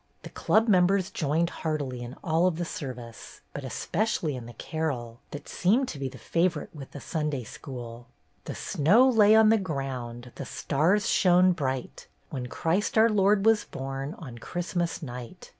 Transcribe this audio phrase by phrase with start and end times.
[0.23, 5.19] The Club members joined heartily in all of the service, but especially in the carol,
[5.29, 8.07] that seemed to be the favorite with the Sunday school:"
[8.45, 12.07] The snow lay on the ground, The stars shone bright.
[12.31, 15.49] When Christ our Lord was born On Christmas night.